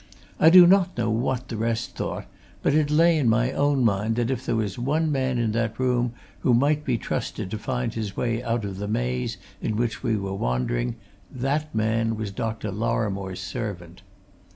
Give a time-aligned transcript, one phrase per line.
[0.39, 2.25] I do not know what the rest thought,
[2.63, 5.77] but it lay in my own mind that if there was one man in that
[5.77, 10.01] room who might be trusted to find his way out of the maze in which
[10.01, 10.95] we were wandering,
[11.31, 12.71] that man was Dr.
[12.71, 14.01] Lorrimore's servant.